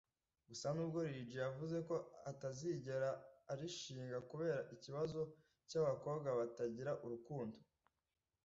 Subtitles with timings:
[0.49, 1.95] Gusa nubwo Lil G yavuze ko
[2.31, 3.09] atazigera
[3.51, 5.19] arushinga kubera ikibazo
[5.69, 7.57] cy’abakobwa batangira urukundo